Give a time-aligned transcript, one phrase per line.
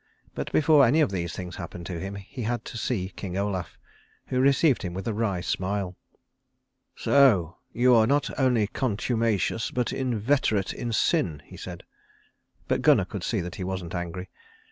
[0.33, 3.77] But before any of these things happened to him he had to see King Olaf,
[4.29, 5.95] who received him with a wry smile.
[6.95, 11.83] "So you are not only contumacious, but inveterate in sin," he said;
[12.67, 14.31] but Gunnar could see that he wasn't angry.